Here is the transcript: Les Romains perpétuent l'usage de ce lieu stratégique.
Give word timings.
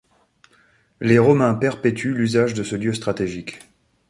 Les 0.99 1.19
Romains 1.19 1.53
perpétuent 1.53 2.15
l'usage 2.15 2.55
de 2.55 2.63
ce 2.63 2.75
lieu 2.75 2.91
stratégique. 2.91 3.59